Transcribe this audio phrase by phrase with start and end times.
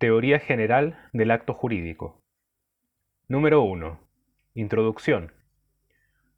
[0.00, 2.22] Teoría general del acto jurídico.
[3.26, 3.98] Número 1.
[4.54, 5.32] Introducción.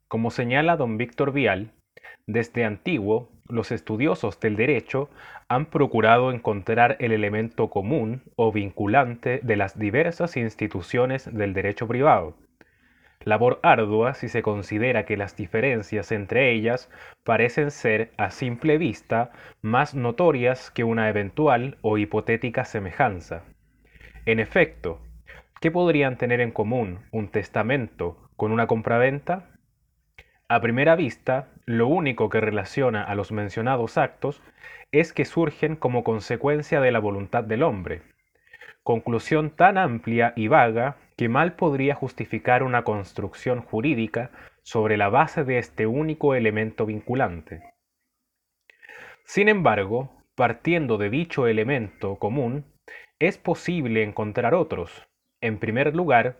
[0.07, 1.71] Como señala don Víctor Vial,
[2.25, 5.11] desde antiguo los estudiosos del derecho
[5.47, 12.35] han procurado encontrar el elemento común o vinculante de las diversas instituciones del derecho privado
[13.23, 16.89] labor ardua si se considera que las diferencias entre ellas
[17.23, 23.43] parecen ser a simple vista más notorias que una eventual o hipotética semejanza.
[24.25, 25.01] En efecto,
[25.61, 29.49] ¿qué podrían tener en común un testamento con una compraventa?
[30.47, 34.43] A primera vista, lo único que relaciona a los mencionados actos
[34.91, 38.03] es que surgen como consecuencia de la voluntad del hombre,
[38.83, 44.29] conclusión tan amplia y vaga que mal podría justificar una construcción jurídica
[44.61, 47.63] sobre la base de este único elemento vinculante.
[49.25, 52.65] Sin embargo, partiendo de dicho elemento común,
[53.21, 55.07] es posible encontrar otros.
[55.41, 56.37] En primer lugar,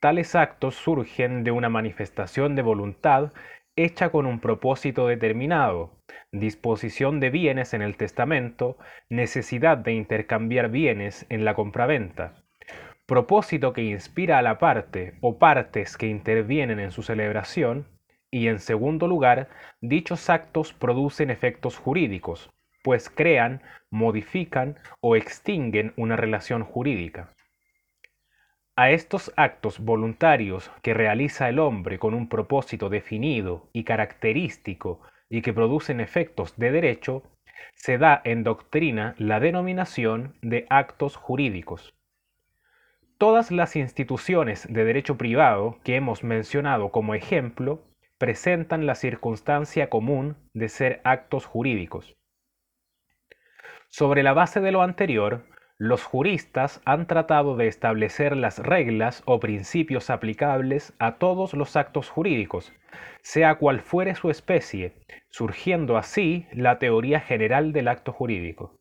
[0.00, 3.32] tales actos surgen de una manifestación de voluntad
[3.76, 5.90] hecha con un propósito determinado,
[6.32, 8.78] disposición de bienes en el testamento,
[9.10, 12.42] necesidad de intercambiar bienes en la compraventa,
[13.06, 17.86] propósito que inspira a la parte o partes que intervienen en su celebración,
[18.30, 19.50] y en segundo lugar,
[19.82, 22.50] dichos actos producen efectos jurídicos,
[22.82, 27.34] pues crean, modifican o extinguen una relación jurídica.
[28.74, 35.42] A estos actos voluntarios que realiza el hombre con un propósito definido y característico y
[35.42, 37.22] que producen efectos de derecho,
[37.74, 41.94] se da en doctrina la denominación de actos jurídicos.
[43.18, 47.84] Todas las instituciones de derecho privado que hemos mencionado como ejemplo
[48.18, 52.16] presentan la circunstancia común de ser actos jurídicos.
[53.94, 55.44] Sobre la base de lo anterior,
[55.76, 62.08] los juristas han tratado de establecer las reglas o principios aplicables a todos los actos
[62.08, 62.72] jurídicos,
[63.20, 64.94] sea cual fuere su especie,
[65.28, 68.78] surgiendo así la teoría general del acto jurídico.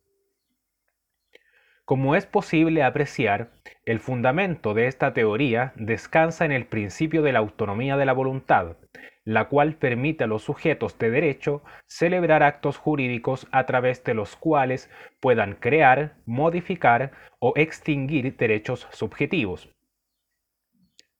[1.91, 3.51] Como es posible apreciar,
[3.83, 8.77] el fundamento de esta teoría descansa en el principio de la autonomía de la voluntad,
[9.25, 14.37] la cual permite a los sujetos de derecho celebrar actos jurídicos a través de los
[14.37, 19.67] cuales puedan crear, modificar o extinguir derechos subjetivos.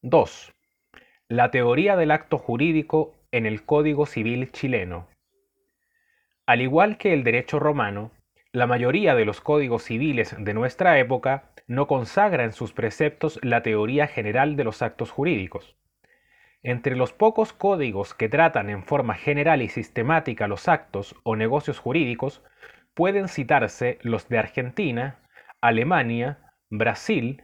[0.04, 0.54] 2.
[1.28, 5.10] La teoría del acto jurídico en el Código Civil chileno.
[6.46, 8.12] Al igual que el derecho romano,
[8.54, 13.64] la mayoría de los códigos civiles de nuestra época no consagra en sus preceptos la
[13.64, 15.78] teoría general de los actos jurídicos.
[16.62, 21.80] Entre los pocos códigos que tratan en forma general y sistemática los actos o negocios
[21.80, 22.44] jurídicos,
[22.94, 25.22] pueden citarse los de Argentina,
[25.62, 27.42] Alemania, Brasil,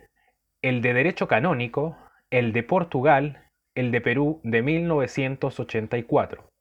[0.61, 1.97] el de Derecho Canónico,
[2.29, 3.45] el de Portugal,
[3.75, 6.51] el de Perú de 1984.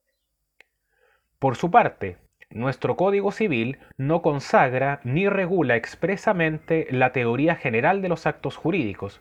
[1.40, 2.18] Por su parte,
[2.50, 9.20] nuestro Código Civil no consagra ni regula expresamente la teoría general de los actos jurídicos.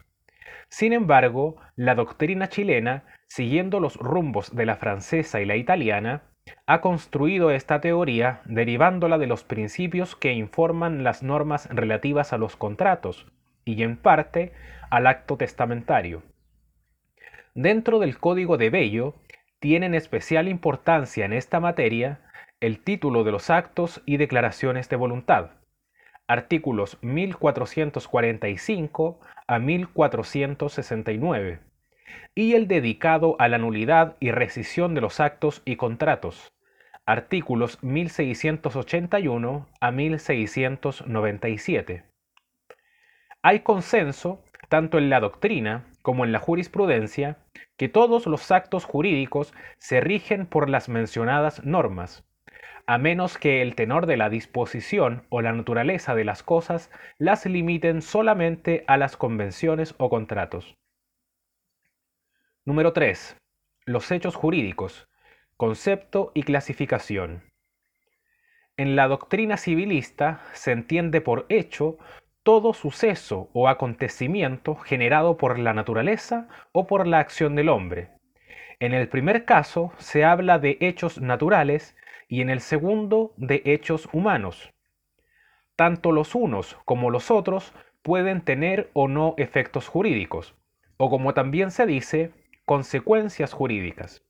[0.69, 6.23] Sin embargo, la doctrina chilena, siguiendo los rumbos de la francesa y la italiana,
[6.67, 12.55] ha construido esta teoría derivándola de los principios que informan las normas relativas a los
[12.55, 13.27] contratos
[13.63, 14.53] y en parte
[14.89, 16.23] al acto testamentario.
[17.55, 19.15] Dentro del Código de Bello
[19.59, 22.19] tienen especial importancia en esta materia
[22.65, 25.51] el título de los actos y declaraciones de voluntad,
[26.25, 31.59] artículos 1445 a 1469,
[32.33, 36.51] y el dedicado a la nulidad y rescisión de los actos y contratos,
[37.05, 42.03] artículos 1681 a 1697.
[43.43, 47.37] Hay consenso, tanto en la doctrina como en la jurisprudencia,
[47.77, 52.24] que todos los actos jurídicos se rigen por las mencionadas normas,
[52.87, 57.45] a menos que el tenor de la disposición o la naturaleza de las cosas las
[57.45, 60.75] limiten solamente a las convenciones o contratos.
[62.63, 63.37] Número 3.
[63.85, 65.07] Los hechos jurídicos.
[65.57, 67.43] Concepto y clasificación.
[68.77, 71.97] En la doctrina civilista se entiende por hecho
[72.43, 78.09] todo suceso o acontecimiento generado por la naturaleza o por la acción del hombre.
[78.79, 81.95] En el primer caso se habla de hechos naturales
[82.27, 84.71] y en el segundo de hechos humanos.
[85.75, 90.55] Tanto los unos como los otros pueden tener o no efectos jurídicos,
[90.97, 92.31] o como también se dice,
[92.65, 94.23] consecuencias jurídicas.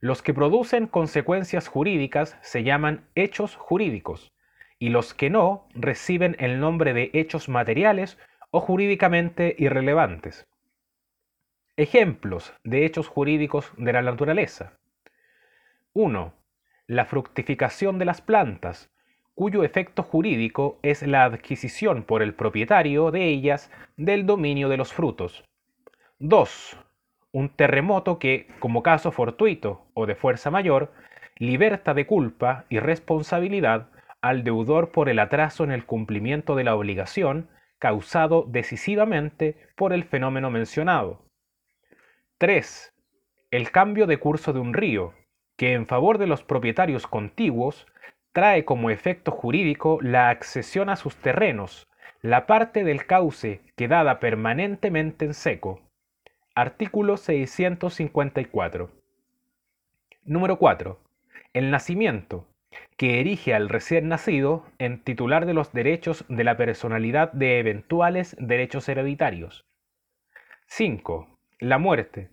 [0.00, 4.32] Los que producen consecuencias jurídicas se llaman hechos jurídicos,
[4.78, 8.18] y los que no reciben el nombre de hechos materiales
[8.50, 10.46] o jurídicamente irrelevantes.
[11.76, 14.78] Ejemplos de hechos jurídicos de la naturaleza.
[15.92, 16.37] 1.
[16.90, 18.90] La fructificación de las plantas,
[19.34, 24.94] cuyo efecto jurídico es la adquisición por el propietario de ellas del dominio de los
[24.94, 25.44] frutos.
[26.18, 26.78] 2.
[27.32, 30.90] Un terremoto que, como caso fortuito o de fuerza mayor,
[31.36, 33.90] liberta de culpa y responsabilidad
[34.22, 40.04] al deudor por el atraso en el cumplimiento de la obligación causado decisivamente por el
[40.04, 41.20] fenómeno mencionado.
[42.38, 42.94] 3.
[43.50, 45.12] El cambio de curso de un río,
[45.58, 47.86] que en favor de los propietarios contiguos
[48.32, 51.88] trae como efecto jurídico la accesión a sus terrenos,
[52.22, 55.82] la parte del cauce quedada permanentemente en seco.
[56.54, 58.90] Artículo 654.
[60.24, 61.00] Número 4.
[61.54, 62.46] El nacimiento,
[62.96, 68.36] que erige al recién nacido en titular de los derechos de la personalidad de eventuales
[68.38, 69.64] derechos hereditarios.
[70.66, 71.28] 5.
[71.58, 72.30] La muerte,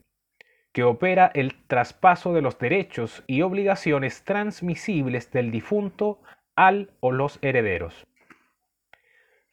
[0.76, 6.20] que opera el traspaso de los derechos y obligaciones transmisibles del difunto
[6.58, 8.06] al o los herederos.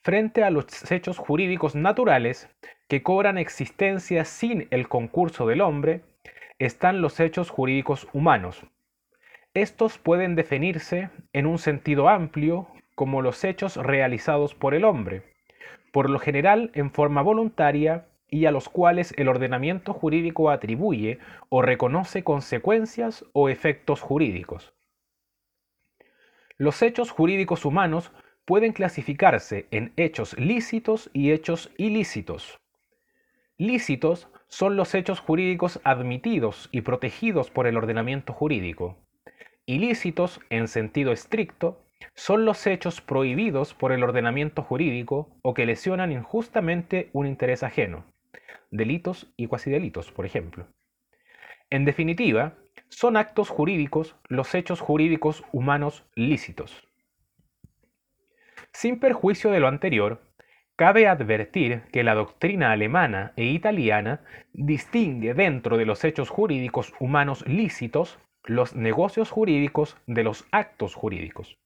[0.02, 2.50] Frente a los hechos jurídicos naturales
[2.88, 6.00] que cobran existencia sin el concurso del hombre,
[6.58, 8.66] están los hechos jurídicos humanos,
[9.54, 12.66] estos pueden definirse en un sentido amplio
[12.96, 15.22] como los hechos realizados por el hombre,
[15.92, 21.18] por lo general en forma voluntaria y a los cuales el ordenamiento jurídico atribuye
[21.50, 24.72] o reconoce consecuencias o efectos jurídicos.
[26.56, 28.10] Los hechos jurídicos humanos
[28.46, 32.58] pueden clasificarse en hechos lícitos y hechos ilícitos.
[33.58, 38.96] Lícitos son los hechos jurídicos admitidos y protegidos por el ordenamiento jurídico.
[39.66, 41.84] Ilícitos, en sentido estricto,
[42.14, 48.11] son los hechos prohibidos por el ordenamiento jurídico o que lesionan injustamente un interés ajeno,
[48.72, 50.66] delitos y cuasi delitos, por ejemplo.
[51.70, 52.58] En definitiva,
[52.88, 56.88] son actos jurídicos los hechos jurídicos humanos lícitos.
[58.72, 60.22] Sin perjuicio de lo anterior,
[60.76, 67.46] cabe advertir que la doctrina alemana e italiana distingue dentro de los hechos jurídicos humanos
[67.46, 71.61] lícitos los negocios jurídicos de los actos jurídicos.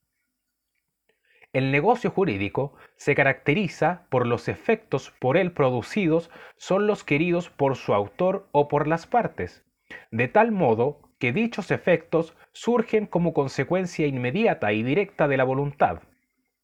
[1.57, 7.77] El negocio jurídico se caracteriza por los efectos por él producidos son los queridos por
[7.77, 9.65] su autor o por las partes,
[10.11, 16.03] de tal modo que dichos efectos surgen como consecuencia inmediata y directa de la voluntad,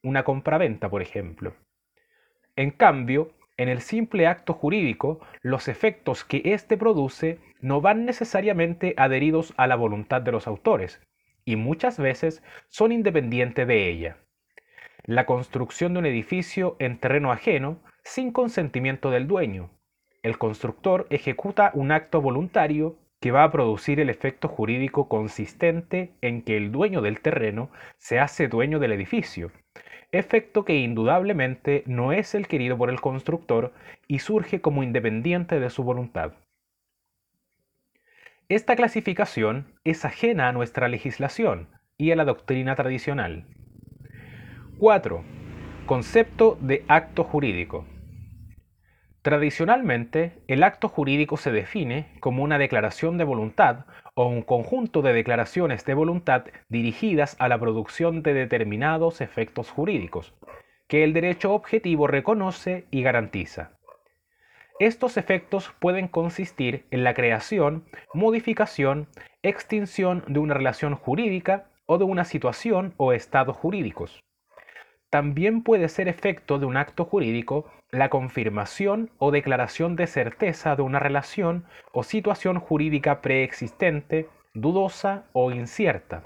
[0.02, 1.54] una compraventa, por ejemplo.
[2.54, 8.92] En cambio, en el simple acto jurídico, los efectos que éste produce no van necesariamente
[8.98, 11.00] adheridos a la voluntad de los autores,
[11.46, 14.21] y muchas veces son independientes de ella.
[15.04, 19.70] La construcción de un edificio en terreno ajeno sin consentimiento del dueño.
[20.22, 26.42] El constructor ejecuta un acto voluntario que va a producir el efecto jurídico consistente en
[26.42, 27.68] que el dueño del terreno
[27.98, 29.50] se hace dueño del edificio,
[30.12, 33.72] efecto que indudablemente no es el querido por el constructor
[34.06, 36.34] y surge como independiente de su voluntad.
[38.48, 41.68] Esta clasificación es ajena a nuestra legislación
[41.98, 43.46] y a la doctrina tradicional.
[44.82, 45.22] 4.
[45.86, 47.86] Concepto de acto jurídico.
[49.22, 53.86] Tradicionalmente, el acto jurídico se define como una declaración de voluntad
[54.16, 60.34] o un conjunto de declaraciones de voluntad dirigidas a la producción de determinados efectos jurídicos,
[60.88, 63.78] que el derecho objetivo reconoce y garantiza.
[64.80, 67.84] Estos efectos pueden consistir en la creación,
[68.14, 69.06] modificación,
[69.44, 74.24] extinción de una relación jurídica o de una situación o estado jurídicos.
[75.12, 80.80] También puede ser efecto de un acto jurídico la confirmación o declaración de certeza de
[80.80, 86.22] una relación o situación jurídica preexistente, dudosa o incierta.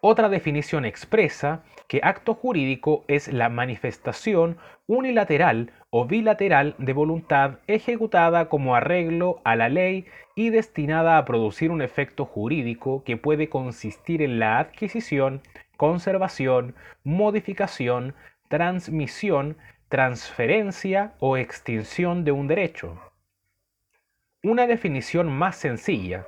[0.00, 8.48] Otra definición expresa que acto jurídico es la manifestación unilateral o bilateral de voluntad ejecutada
[8.48, 14.22] como arreglo a la ley y destinada a producir un efecto jurídico que puede consistir
[14.22, 15.42] en la adquisición,
[15.80, 18.14] conservación, modificación,
[18.48, 19.56] transmisión,
[19.88, 23.00] transferencia o extinción de un derecho.
[24.42, 26.26] Una definición más sencilla.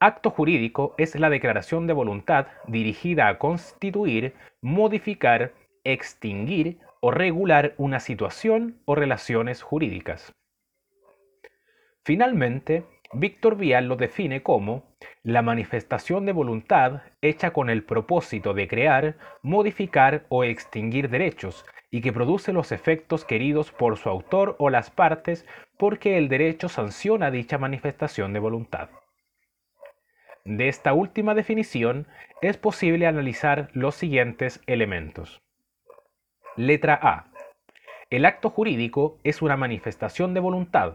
[0.00, 5.52] Acto jurídico es la declaración de voluntad dirigida a constituir, modificar,
[5.84, 10.32] extinguir o regular una situación o relaciones jurídicas.
[12.04, 14.84] Finalmente, Víctor Vial lo define como
[15.22, 22.00] la manifestación de voluntad hecha con el propósito de crear, modificar o extinguir derechos y
[22.00, 25.46] que produce los efectos queridos por su autor o las partes
[25.78, 28.88] porque el derecho sanciona dicha manifestación de voluntad.
[30.46, 32.08] De esta última definición
[32.40, 35.42] es posible analizar los siguientes elementos.
[36.56, 37.26] Letra A.
[38.08, 40.94] El acto jurídico es una manifestación de voluntad,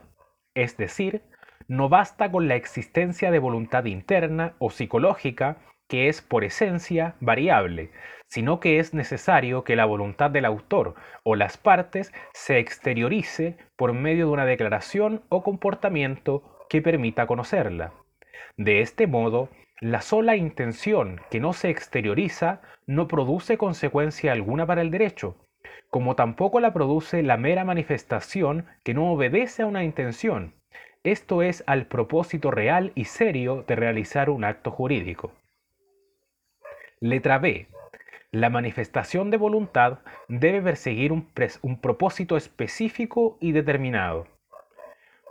[0.55, 1.21] es decir,
[1.67, 5.57] no basta con la existencia de voluntad interna o psicológica
[5.87, 7.91] que es por esencia variable,
[8.27, 13.93] sino que es necesario que la voluntad del autor o las partes se exteriorice por
[13.93, 17.93] medio de una declaración o comportamiento que permita conocerla.
[18.57, 24.81] De este modo, la sola intención que no se exterioriza no produce consecuencia alguna para
[24.81, 25.37] el derecho,
[25.89, 30.53] como tampoco la produce la mera manifestación que no obedece a una intención,
[31.03, 35.31] esto es al propósito real y serio de realizar un acto jurídico.
[36.99, 37.67] Letra B.
[38.31, 41.29] La manifestación de voluntad debe perseguir un,
[41.79, 44.27] propósito específico y determinado.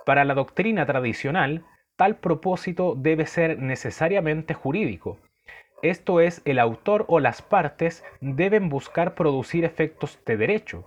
[0.07, 1.65] Para la doctrina tradicional,
[1.97, 5.19] tal propósito debe ser necesariamente jurídico.
[5.83, 10.85] Esto es, el autor o las partes deben buscar producir efectos de derecho,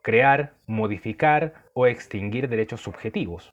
[0.00, 3.52] crear, modificar o extinguir derechos subjetivos.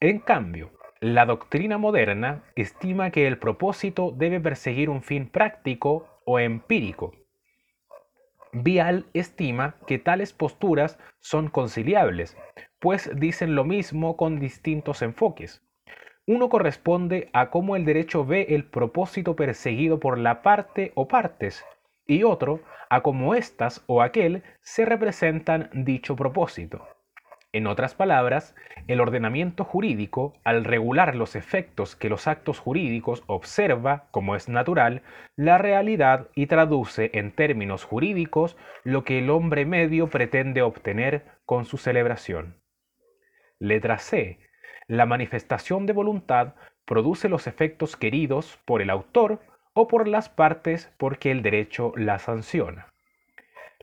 [0.00, 6.38] En cambio, la doctrina moderna estima que el propósito debe perseguir un fin práctico o
[6.38, 7.14] empírico.
[8.52, 12.36] Vial estima que tales posturas son conciliables,
[12.78, 15.62] pues dicen lo mismo con distintos enfoques.
[16.26, 21.64] Uno corresponde a cómo el derecho ve el propósito perseguido por la parte o partes,
[22.06, 22.60] y otro
[22.90, 26.86] a cómo éstas o aquel se representan dicho propósito.
[27.52, 28.54] En otras palabras,
[28.86, 35.02] el ordenamiento jurídico, al regular los efectos que los actos jurídicos observa, como es natural,
[35.36, 41.64] la realidad y traduce en términos jurídicos lo que el hombre medio pretende obtener con
[41.64, 42.60] su celebración.
[43.58, 44.38] Letra C.
[44.86, 49.40] La manifestación de voluntad produce los efectos queridos por el autor
[49.72, 52.88] o por las partes porque el derecho la sanciona.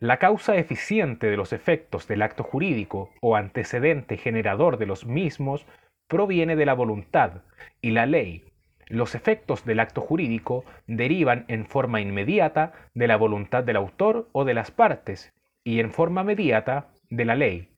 [0.03, 5.65] La causa eficiente de los efectos del acto jurídico o antecedente generador de los mismos
[6.10, 7.43] proviene de la voluntad
[7.79, 8.43] y la ley.
[8.88, 14.43] Los efectos del acto jurídico derivan en forma inmediata de la voluntad del autor o
[14.43, 15.31] de las partes
[15.63, 17.69] y en forma mediata de la ley,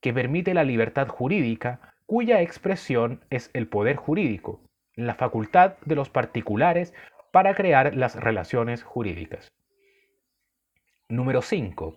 [0.00, 4.62] que permite la libertad jurídica cuya expresión es el poder jurídico,
[4.94, 6.94] la facultad de los particulares
[7.30, 9.52] para crear las relaciones jurídicas.
[11.10, 11.96] Número 5.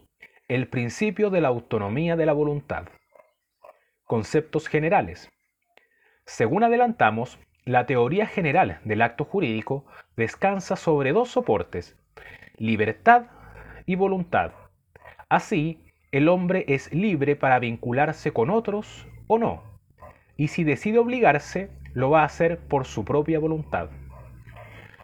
[0.49, 2.89] El principio de la autonomía de la voluntad.
[4.03, 5.31] Conceptos generales.
[6.25, 9.85] Según adelantamos, la teoría general del acto jurídico
[10.17, 11.95] descansa sobre dos soportes,
[12.57, 13.27] libertad
[13.85, 14.51] y voluntad.
[15.29, 19.63] Así, el hombre es libre para vincularse con otros o no,
[20.35, 23.89] y si decide obligarse, lo va a hacer por su propia voluntad.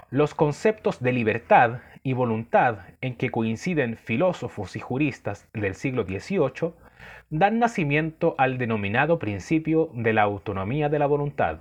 [0.10, 6.74] Los conceptos de libertad y voluntad en que coinciden filósofos y juristas del siglo XVIII
[7.30, 11.60] dan nacimiento al denominado principio de la autonomía de la voluntad,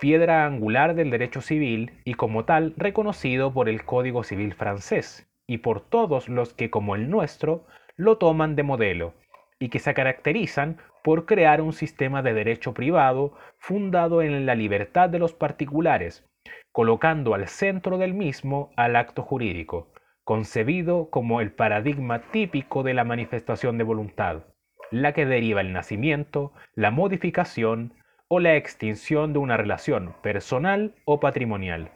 [0.00, 5.58] piedra angular del derecho civil y como tal reconocido por el Código Civil francés y
[5.58, 9.14] por todos los que como el nuestro lo toman de modelo
[9.58, 15.10] y que se caracterizan por crear un sistema de derecho privado fundado en la libertad
[15.10, 16.26] de los particulares,
[16.72, 19.92] colocando al centro del mismo al acto jurídico,
[20.24, 24.44] concebido como el paradigma típico de la manifestación de voluntad,
[24.90, 27.94] la que deriva el nacimiento, la modificación
[28.28, 31.90] o la extinción de una relación personal o patrimonial.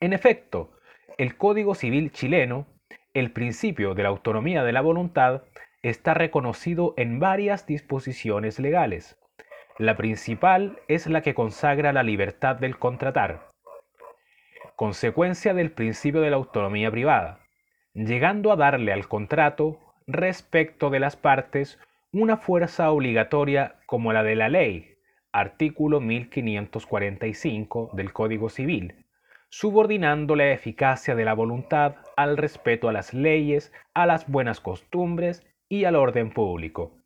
[0.00, 0.72] En efecto,
[1.18, 2.66] el Código Civil chileno,
[3.12, 5.44] el principio de la autonomía de la voluntad,
[5.82, 9.16] está reconocido en varias disposiciones legales,
[9.78, 13.50] la principal es la que consagra la libertad del contratar,
[14.76, 17.40] consecuencia del principio de la autonomía privada,
[17.92, 21.80] llegando a darle al contrato, respecto de las partes,
[22.12, 24.94] una fuerza obligatoria como la de la ley,
[25.32, 29.04] artículo 1545 del Código Civil,
[29.48, 35.44] subordinando la eficacia de la voluntad al respeto a las leyes, a las buenas costumbres
[35.68, 37.03] y al orden público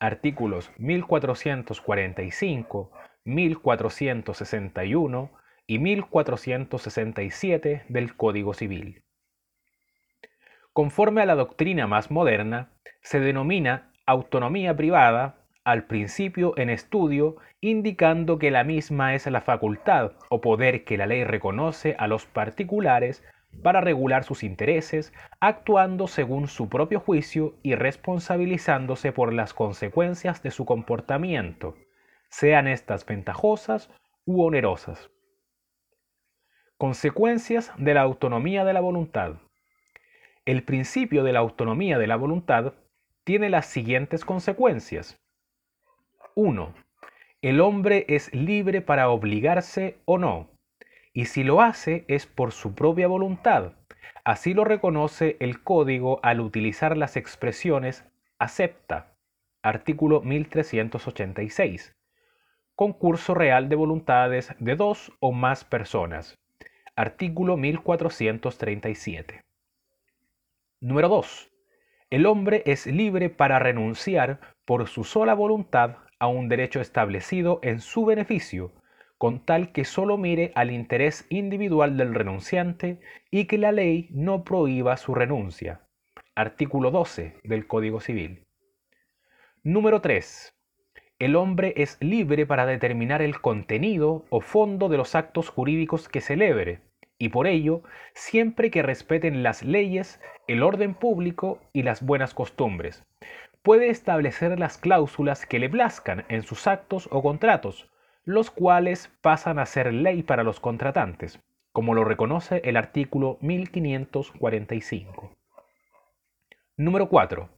[0.00, 2.90] artículos 1445,
[3.24, 5.30] 1461
[5.66, 9.02] y 1467 del Código Civil.
[10.72, 12.70] Conforme a la doctrina más moderna,
[13.02, 20.12] se denomina autonomía privada al principio en estudio, indicando que la misma es la facultad
[20.30, 23.22] o poder que la ley reconoce a los particulares
[23.62, 30.50] para regular sus intereses, actuando según su propio juicio y responsabilizándose por las consecuencias de
[30.50, 31.74] su comportamiento,
[32.28, 33.90] sean estas ventajosas
[34.24, 35.10] u onerosas.
[36.76, 39.36] Consecuencias de la autonomía de la voluntad.
[40.44, 42.74] El principio de la autonomía de la voluntad
[43.24, 45.20] tiene las siguientes consecuencias.
[46.34, 46.72] 1.
[47.42, 50.48] El hombre es libre para obligarse o no,
[51.18, 53.72] y si lo hace es por su propia voluntad.
[54.22, 58.04] Así lo reconoce el código al utilizar las expresiones
[58.38, 59.16] acepta,
[59.60, 61.96] artículo 1386,
[62.76, 66.38] concurso real de voluntades de dos o más personas,
[66.94, 69.42] artículo 1437.
[70.80, 71.50] Número 2.
[72.10, 77.80] El hombre es libre para renunciar por su sola voluntad a un derecho establecido en
[77.80, 78.70] su beneficio,
[79.18, 84.44] con tal que solo mire al interés individual del renunciante y que la ley no
[84.44, 85.80] prohíba su renuncia.
[86.36, 88.46] Artículo 12 del Código Civil.
[89.64, 90.54] Número 3.
[91.18, 96.20] El hombre es libre para determinar el contenido o fondo de los actos jurídicos que
[96.20, 96.80] celebre,
[97.18, 97.82] y por ello,
[98.14, 103.04] siempre que respeten las leyes, el orden público y las buenas costumbres.
[103.62, 107.90] Puede establecer las cláusulas que le plazcan en sus actos o contratos,
[108.28, 111.40] los cuales pasan a ser ley para los contratantes,
[111.72, 115.32] como lo reconoce el artículo 1545.
[116.76, 117.48] Número 4.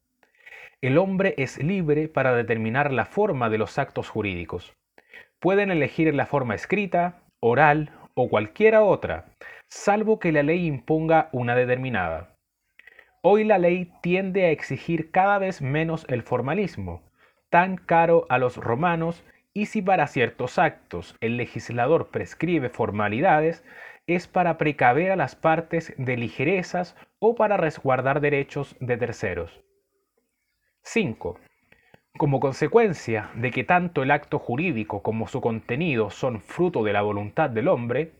[0.80, 4.72] El hombre es libre para determinar la forma de los actos jurídicos.
[5.40, 9.26] Pueden elegir la forma escrita, oral o cualquiera otra,
[9.66, 12.36] salvo que la ley imponga una determinada.
[13.22, 17.02] Hoy la ley tiende a exigir cada vez menos el formalismo,
[17.48, 23.64] tan caro a los romanos y si para ciertos actos el legislador prescribe formalidades,
[24.06, 29.60] es para precaver a las partes de ligerezas o para resguardar derechos de terceros.
[30.82, 31.38] 5.
[32.18, 37.02] Como consecuencia de que tanto el acto jurídico como su contenido son fruto de la
[37.02, 38.12] voluntad del hombre,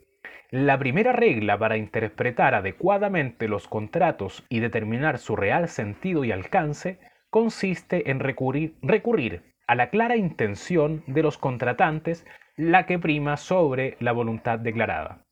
[0.50, 6.98] la primera regla para interpretar adecuadamente los contratos y determinar su real sentido y alcance
[7.30, 13.96] consiste en recurrir, recurrir a la clara intención de los contratantes la que prima sobre
[14.00, 15.24] la voluntad declarada.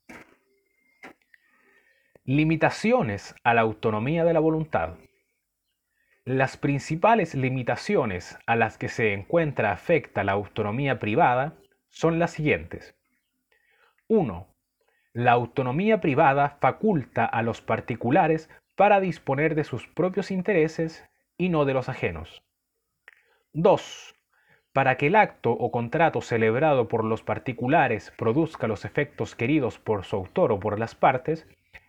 [2.23, 4.95] Limitaciones a la autonomía de la voluntad.
[6.23, 11.57] Las principales limitaciones a las que se encuentra afecta la autonomía privada
[11.89, 12.95] son las siguientes.
[14.07, 14.47] 1.
[15.11, 21.03] La autonomía privada faculta a los particulares para disponer de sus propios intereses
[21.37, 22.41] y no de los ajenos.
[23.51, 24.15] 2.
[24.73, 30.05] Para que el acto o contrato celebrado por los particulares produzca los efectos queridos por
[30.05, 31.47] su autor o por las partes,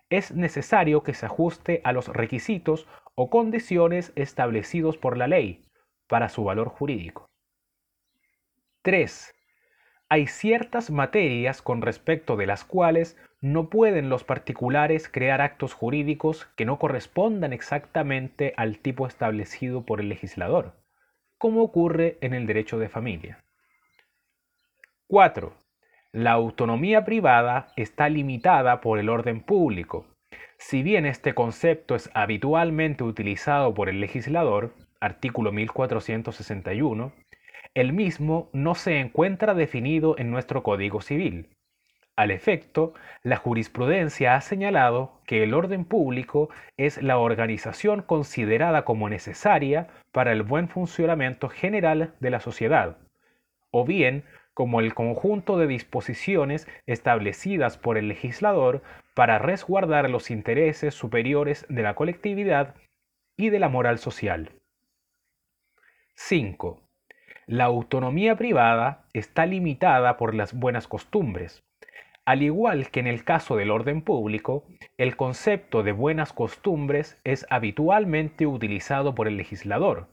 [0.09, 5.63] es necesario que se ajuste a los requisitos o condiciones establecidos por la ley
[6.09, 7.29] para su valor jurídico.
[8.83, 9.35] 3.
[10.09, 16.47] Hay ciertas materias con respecto de las cuales no pueden los particulares crear actos jurídicos
[16.57, 20.81] que no correspondan exactamente al tipo establecido por el legislador
[21.41, 23.43] como ocurre en el derecho de familia.
[25.09, 25.55] 4.
[26.13, 30.07] La autonomía privada está limitada por el orden público.
[30.59, 37.15] Si bien este concepto es habitualmente utilizado por el legislador, artículo 1461,
[37.73, 41.57] el mismo no se encuentra definido en nuestro Código Civil.
[42.21, 49.09] Al efecto, la jurisprudencia ha señalado que el orden público es la organización considerada como
[49.09, 52.99] necesaria para el buen funcionamiento general de la sociedad,
[53.71, 58.83] o bien como el conjunto de disposiciones establecidas por el legislador
[59.15, 62.75] para resguardar los intereses superiores de la colectividad
[63.39, 64.53] y de la moral social.
[66.17, 66.83] 5.
[67.47, 71.63] La autonomía privada está limitada por las buenas costumbres.
[72.31, 74.63] Al igual que en el caso del orden público,
[74.99, 80.07] el concepto de buenas costumbres es habitualmente utilizado por el legislador,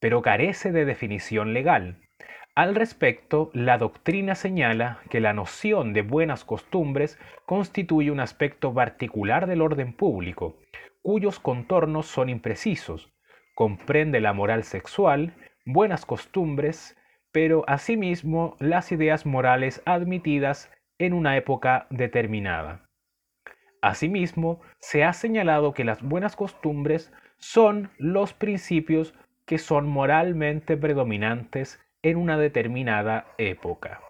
[0.00, 2.00] pero carece de definición legal.
[2.54, 9.46] Al respecto, la doctrina señala que la noción de buenas costumbres constituye un aspecto particular
[9.46, 10.56] del orden público,
[11.02, 13.12] cuyos contornos son imprecisos.
[13.54, 15.34] Comprende la moral sexual,
[15.66, 16.96] buenas costumbres,
[17.30, 22.88] pero asimismo las ideas morales admitidas en una época determinada.
[23.80, 29.14] Asimismo, se ha señalado que las buenas costumbres son los principios
[29.46, 34.00] que son moralmente predominantes en una determinada época.